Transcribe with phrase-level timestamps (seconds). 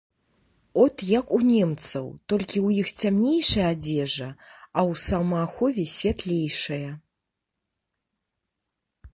[0.83, 4.29] От як у немцаў, толькі ў іх цямнейшая адзежа,
[4.77, 6.89] а ў самаахове святлейшая.